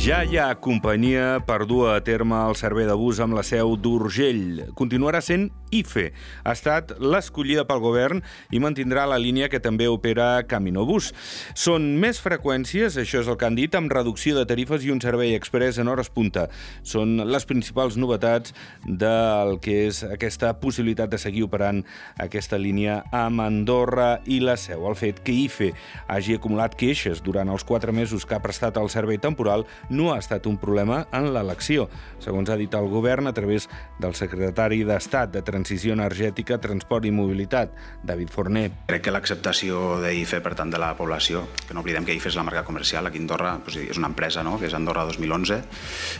Ja 0.00 0.22
hi 0.24 0.38
ha 0.40 0.54
companyia 0.56 1.42
per 1.44 1.66
dur 1.68 1.90
a 1.92 1.98
terme 2.00 2.38
el 2.48 2.54
servei 2.56 2.86
de 2.88 2.94
bus 2.96 3.18
amb 3.20 3.36
la 3.36 3.42
seu 3.44 3.74
d'Urgell. 3.76 4.70
Continuarà 4.72 5.20
sent 5.20 5.50
IFE. 5.76 6.06
Ha 6.40 6.54
estat 6.56 6.94
l'escollida 7.04 7.66
pel 7.68 7.82
govern 7.84 8.22
i 8.50 8.62
mantindrà 8.64 9.04
la 9.06 9.18
línia 9.20 9.50
que 9.52 9.60
també 9.60 9.90
opera 9.92 10.42
Caminobús. 10.48 11.10
Són 11.52 11.90
més 12.00 12.16
freqüències, 12.24 12.96
això 12.96 13.20
és 13.20 13.28
el 13.28 13.36
que 13.36 13.46
han 13.46 13.58
dit, 13.58 13.76
amb 13.76 13.92
reducció 13.92 14.38
de 14.38 14.46
tarifes 14.48 14.86
i 14.88 14.90
un 14.90 15.02
servei 15.04 15.34
express 15.36 15.76
en 15.78 15.92
hores 15.92 16.08
punta. 16.08 16.46
Són 16.80 17.20
les 17.28 17.44
principals 17.44 18.00
novetats 18.00 18.56
del 18.86 19.58
que 19.60 19.82
és 19.90 20.00
aquesta 20.08 20.54
possibilitat 20.64 21.12
de 21.12 21.20
seguir 21.20 21.44
operant 21.44 21.84
aquesta 22.16 22.56
línia 22.56 23.02
amb 23.12 23.44
Andorra 23.44 24.14
i 24.24 24.40
la 24.40 24.56
seu. 24.56 24.88
El 24.88 24.96
fet 24.96 25.20
que 25.20 25.36
IFE 25.44 25.70
hagi 26.08 26.40
acumulat 26.40 26.74
queixes 26.80 27.20
durant 27.20 27.52
els 27.52 27.68
quatre 27.68 27.92
mesos 27.92 28.24
que 28.24 28.34
ha 28.34 28.42
prestat 28.42 28.80
el 28.80 28.88
servei 28.88 29.20
temporal 29.20 29.68
no 29.90 30.12
ha 30.12 30.18
estat 30.18 30.46
un 30.46 30.56
problema 30.58 31.02
en 31.12 31.28
l'elecció, 31.34 31.88
segons 32.22 32.50
ha 32.50 32.56
dit 32.58 32.74
el 32.74 32.88
govern 32.90 33.28
a 33.28 33.34
través 33.36 33.68
del 34.00 34.14
secretari 34.18 34.82
d'Estat 34.86 35.34
de 35.34 35.42
Transició 35.46 35.94
Energètica, 35.96 36.60
Transport 36.62 37.06
i 37.06 37.12
Mobilitat, 37.14 37.74
David 38.06 38.30
Forner. 38.32 38.66
Crec 38.90 39.04
que 39.06 39.14
l'acceptació 39.14 39.98
d'IFE 40.02 40.40
per 40.44 40.54
tant 40.58 40.72
de 40.72 40.80
la 40.80 40.92
població, 40.96 41.44
que 41.66 41.74
no 41.74 41.84
oblidem 41.84 42.06
que 42.06 42.14
IFE 42.16 42.30
és 42.30 42.38
la 42.38 42.46
marca 42.46 42.64
comercial, 42.64 43.06
aquí 43.06 43.18
a 43.18 43.24
Andorra 43.26 43.56
doncs, 43.58 43.80
és 43.82 43.98
una 44.00 44.10
empresa, 44.12 44.44
no? 44.46 44.56
que 44.60 44.70
és 44.70 44.76
Andorra 44.78 45.04
2011, 45.10 45.60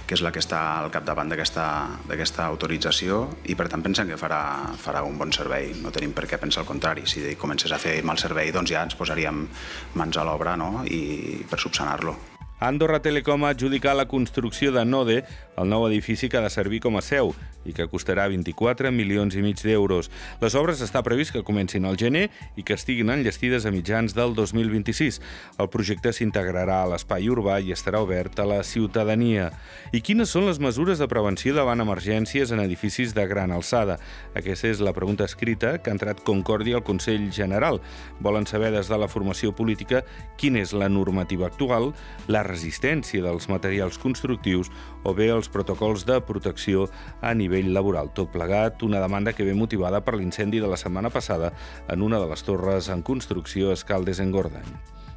que 0.06 0.18
és 0.18 0.24
la 0.26 0.34
que 0.34 0.42
està 0.42 0.60
al 0.80 0.90
capdavant 0.92 1.30
d'aquesta 1.30 2.46
autorització 2.46 3.22
i 3.46 3.56
per 3.58 3.68
tant 3.70 3.84
pensem 3.86 4.10
que 4.10 4.18
farà, 4.20 4.42
farà 4.80 5.04
un 5.06 5.18
bon 5.20 5.32
servei. 5.32 5.72
No 5.80 5.94
tenim 5.94 6.14
per 6.16 6.26
què 6.26 6.40
pensar 6.40 6.64
el 6.64 6.70
contrari. 6.70 7.06
Si 7.06 7.36
comences 7.40 7.72
a 7.72 7.78
fer 7.78 8.00
mal 8.04 8.18
servei, 8.18 8.52
doncs 8.52 8.74
ja 8.74 8.84
ens 8.86 8.98
posaríem 8.98 9.46
mans 9.94 10.18
a 10.18 10.26
l'obra 10.26 10.56
no? 10.60 10.80
i 10.84 11.40
per 11.50 11.60
subsanar-lo. 11.62 12.39
Andorra 12.60 13.00
Telecom 13.00 13.46
ha 13.46 13.54
adjudicat 13.54 13.96
la 13.96 14.04
construcció 14.04 14.68
de 14.70 14.84
Node, 14.84 15.22
el 15.60 15.68
nou 15.68 15.86
edifici 15.86 16.28
que 16.28 16.38
ha 16.40 16.44
de 16.44 16.50
servir 16.50 16.80
com 16.80 16.96
a 16.96 17.04
seu 17.04 17.34
i 17.68 17.74
que 17.76 17.86
costarà 17.92 18.24
24 18.32 18.88
milions 18.94 19.34
i 19.36 19.42
mig 19.44 19.60
d'euros. 19.60 20.08
Les 20.40 20.54
obres 20.56 20.80
està 20.80 21.02
previst 21.04 21.34
que 21.34 21.44
comencin 21.44 21.84
al 21.84 21.98
gener 22.00 22.28
i 22.56 22.64
que 22.64 22.76
estiguin 22.78 23.12
enllestides 23.12 23.66
a 23.68 23.72
mitjans 23.74 24.14
del 24.16 24.32
2026. 24.34 25.20
El 25.60 25.68
projecte 25.72 26.14
s'integrarà 26.16 26.80
a 26.84 26.88
l'espai 26.94 27.28
urbà 27.28 27.58
i 27.60 27.74
estarà 27.76 28.00
obert 28.00 28.40
a 28.40 28.48
la 28.48 28.62
ciutadania. 28.64 29.50
I 29.92 30.00
quines 30.00 30.32
són 30.32 30.48
les 30.48 30.60
mesures 30.62 31.02
de 31.02 31.08
prevenció 31.10 31.52
davant 31.56 31.84
emergències 31.84 32.54
en 32.54 32.64
edificis 32.64 33.12
de 33.16 33.26
gran 33.28 33.52
alçada? 33.52 33.98
Aquesta 34.34 34.70
és 34.72 34.80
la 34.80 34.96
pregunta 34.96 35.28
escrita 35.28 35.76
que 35.78 35.92
ha 35.92 35.96
entrat 35.98 36.24
Concòrdia 36.24 36.80
al 36.80 36.86
Consell 36.86 37.28
General. 37.34 37.82
Volen 38.24 38.48
saber 38.48 38.72
des 38.72 38.88
de 38.88 38.96
la 38.96 39.10
formació 39.12 39.52
política 39.52 40.02
quina 40.40 40.64
és 40.64 40.72
la 40.72 40.88
normativa 40.88 41.46
actual, 41.50 41.92
la 42.28 42.44
resistència 42.46 43.22
dels 43.24 43.50
materials 43.52 44.00
constructius 44.00 44.72
o 45.04 45.12
bé 45.16 45.28
els 45.34 45.49
protocols 45.50 46.06
de 46.06 46.20
protecció 46.22 46.88
a 47.20 47.34
nivell 47.34 47.72
laboral. 47.74 48.12
Tot 48.14 48.32
plegat, 48.32 48.82
una 48.86 49.02
demanda 49.02 49.34
que 49.34 49.44
ve 49.44 49.54
motivada 49.54 50.04
per 50.04 50.16
l'incendi 50.16 50.62
de 50.62 50.70
la 50.70 50.80
setmana 50.80 51.10
passada 51.10 51.52
en 51.88 52.02
una 52.02 52.18
de 52.22 52.30
les 52.30 52.46
torres 52.46 52.88
en 52.88 53.02
construcció 53.02 53.70
a 53.70 53.78
Escaldes 53.78 54.20
en 54.20 54.32
Gordany. 54.32 54.72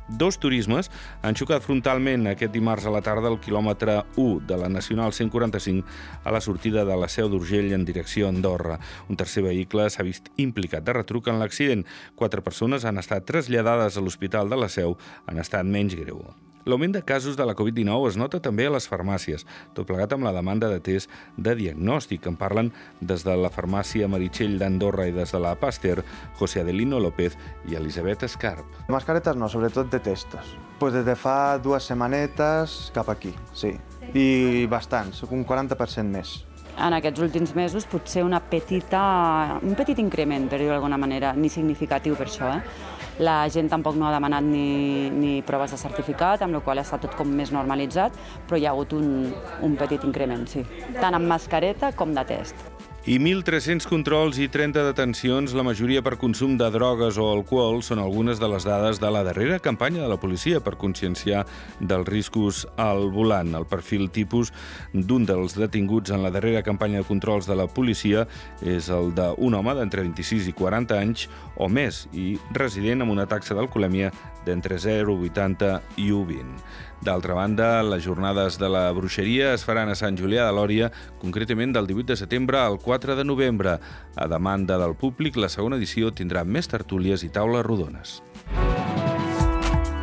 Dos 0.10 0.36
turismes 0.38 0.90
han 1.24 1.38
xocat 1.40 1.64
frontalment 1.64 2.28
aquest 2.28 2.52
dimarts 2.52 2.86
a 2.86 2.92
la 2.92 3.02
tarda 3.02 3.32
al 3.32 3.40
quilòmetre 3.42 4.02
1 4.20 4.44
de 4.50 4.58
la 4.60 4.68
Nacional 4.70 5.16
145 5.16 5.88
a 6.28 6.36
la 6.36 6.42
sortida 6.44 6.84
de 6.84 6.98
la 7.00 7.08
Seu 7.08 7.32
d'Urgell 7.32 7.72
en 7.72 7.86
direcció 7.88 8.28
a 8.28 8.36
Andorra. 8.36 8.80
Un 9.08 9.18
tercer 9.18 9.48
vehicle 9.48 9.90
s'ha 9.90 10.04
vist 10.04 10.30
implicat 10.36 10.84
de 10.84 11.00
retruc 11.00 11.32
en 11.32 11.40
l'accident. 11.40 11.86
Quatre 12.20 12.44
persones 12.44 12.84
han 12.86 13.00
estat 13.00 13.26
traslladades 13.26 13.98
a 13.98 14.04
l'Hospital 14.04 14.52
de 14.52 14.60
la 14.60 14.70
Seu 14.70 14.98
en 15.32 15.40
estat 15.40 15.64
menys 15.64 15.96
greu. 15.96 16.26
L'augment 16.66 16.94
de 16.96 17.02
casos 17.04 17.36
de 17.36 17.46
la 17.46 17.56
Covid-19 17.60 18.08
es 18.08 18.18
nota 18.20 18.40
també 18.40 18.68
a 18.70 18.74
les 18.74 18.88
farmàcies, 18.88 19.44
tot 19.76 19.88
plegat 19.90 20.14
amb 20.16 20.24
la 20.24 20.32
demanda 20.36 20.70
de 20.72 20.80
test 20.80 21.12
de 21.36 21.56
diagnòstic. 21.60 22.28
En 22.30 22.38
parlen 22.40 22.72
des 23.02 23.26
de 23.28 23.36
la 23.36 23.52
farmàcia 23.52 24.08
Meritxell 24.08 24.56
d'Andorra 24.62 25.10
i 25.10 25.16
des 25.16 25.36
de 25.36 25.42
la 25.44 25.56
Pasteur, 25.60 26.06
José 26.40 26.62
Adelino 26.62 27.02
López 27.04 27.36
i 27.68 27.76
Elisabet 27.76 28.24
Escarp. 28.30 28.64
Mascaretes 28.88 29.36
no, 29.36 29.52
sobretot 29.52 29.92
de 29.92 30.00
testos. 30.00 30.56
Pues 30.80 30.96
des 30.96 31.06
de 31.06 31.18
fa 31.20 31.58
dues 31.60 31.84
setmanetes 31.92 32.94
cap 32.96 33.12
aquí, 33.12 33.36
sí. 33.54 33.76
I 34.14 34.66
bastants, 34.72 35.24
un 35.28 35.46
40% 35.48 36.08
més 36.16 36.40
en 36.78 36.96
aquests 36.98 37.22
últims 37.22 37.54
mesos 37.56 37.86
potser 37.90 38.24
una 38.26 38.40
petita, 38.42 39.60
un 39.62 39.76
petit 39.78 40.00
increment, 40.02 40.48
per 40.50 40.60
dir-ho 40.60 40.74
d'alguna 40.74 40.98
manera, 40.98 41.34
ni 41.38 41.52
significatiu 41.52 42.18
per 42.20 42.28
això. 42.28 42.50
Eh? 42.58 42.92
La 43.24 43.44
gent 43.54 43.70
tampoc 43.70 43.98
no 44.00 44.08
ha 44.10 44.14
demanat 44.16 44.46
ni, 44.48 45.10
ni 45.14 45.34
proves 45.46 45.76
de 45.76 45.82
certificat, 45.82 46.42
amb 46.42 46.58
la 46.58 46.64
qual 46.66 46.82
estat 46.82 47.06
tot 47.06 47.18
com 47.20 47.30
més 47.30 47.54
normalitzat, 47.54 48.18
però 48.48 48.58
hi 48.58 48.66
ha 48.66 48.74
hagut 48.74 48.98
un, 48.98 49.30
un 49.62 49.78
petit 49.78 50.06
increment, 50.08 50.48
sí. 50.50 50.66
Tant 50.98 51.14
amb 51.14 51.30
mascareta 51.30 51.94
com 51.98 52.16
de 52.18 52.26
test 52.34 52.83
i 53.04 53.18
1.300 53.20 53.84
controls 53.84 54.38
i 54.40 54.46
30 54.48 54.80
detencions, 54.88 55.52
la 55.52 55.66
majoria 55.68 56.00
per 56.00 56.14
consum 56.16 56.54
de 56.56 56.70
drogues 56.72 57.18
o 57.20 57.26
alcohol, 57.34 57.82
són 57.84 58.00
algunes 58.00 58.40
de 58.40 58.48
les 58.48 58.64
dades 58.64 59.02
de 59.04 59.10
la 59.12 59.26
darrera 59.28 59.58
campanya 59.60 60.06
de 60.06 60.08
la 60.08 60.16
policia 60.22 60.62
per 60.64 60.78
conscienciar 60.80 61.42
dels 61.82 62.08
riscos 62.08 62.62
al 62.80 63.10
volant. 63.12 63.52
El 63.60 63.68
perfil 63.68 64.08
tipus 64.08 64.54
d'un 64.94 65.28
dels 65.28 65.58
detinguts 65.60 66.16
en 66.16 66.24
la 66.24 66.32
darrera 66.32 66.64
campanya 66.64 67.02
de 67.02 67.10
controls 67.10 67.50
de 67.50 67.60
la 67.60 67.68
policia 67.68 68.24
és 68.64 68.88
el 68.88 69.12
d'un 69.18 69.60
home 69.60 69.76
d'entre 69.76 70.08
26 70.08 70.48
i 70.48 70.56
40 70.56 70.96
anys 70.96 71.28
o 71.60 71.68
més 71.68 72.06
i 72.16 72.38
resident 72.56 73.04
amb 73.04 73.18
una 73.18 73.28
taxa 73.28 73.52
d'alcoholèmia 73.52 74.16
d'entre 74.48 74.80
0,80 74.80 75.76
i 76.00 76.08
1,20. 76.16 76.93
D'altra 77.04 77.34
banda, 77.36 77.84
les 77.84 78.04
jornades 78.06 78.56
de 78.62 78.70
la 78.72 78.86
bruixeria 78.96 79.50
es 79.58 79.66
faran 79.68 79.90
a 79.92 79.96
Sant 80.00 80.16
Julià 80.16 80.46
de 80.48 80.54
Lòria, 80.56 80.88
concretament 81.20 81.74
del 81.76 81.90
18 81.90 82.14
de 82.14 82.18
setembre 82.22 82.62
al 82.62 82.78
4 82.80 83.18
de 83.20 83.26
novembre. 83.28 83.76
A 84.16 84.28
demanda 84.32 84.78
del 84.80 84.96
públic, 84.96 85.36
la 85.36 85.52
segona 85.52 85.76
edició 85.82 86.14
tindrà 86.16 86.46
més 86.48 86.72
tertúlies 86.72 87.26
i 87.28 87.30
taules 87.34 87.66
rodones. 87.68 88.22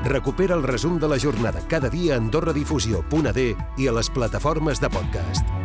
Recupera 0.04 0.56
el 0.56 0.64
resum 0.64 0.98
de 1.00 1.08
la 1.08 1.18
jornada 1.20 1.64
cada 1.68 1.88
dia 1.88 2.16
a 2.16 2.20
AndorraDifusió.d 2.20 3.48
i 3.78 3.88
a 3.88 3.96
les 3.96 4.12
plataformes 4.12 4.80
de 4.80 4.92
podcast. 4.92 5.59